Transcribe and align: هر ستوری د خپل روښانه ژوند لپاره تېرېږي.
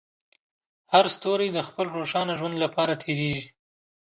هر 0.91 1.05
ستوری 1.15 1.49
د 1.53 1.59
خپل 1.67 1.85
روښانه 1.97 2.33
ژوند 2.39 2.55
لپاره 2.63 2.93
تېرېږي. 3.03 3.45